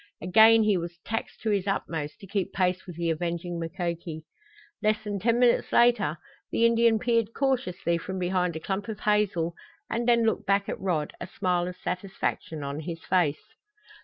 [0.19, 4.23] Again he was taxed to his utmost to keep pace with the avenging Mukoki.
[4.81, 6.17] Less than ten minutes later
[6.51, 9.53] the Indian peered cautiously from behind a clump of hazel,
[9.91, 13.53] and then looked back at Rod, a smile of satisfaction on his face.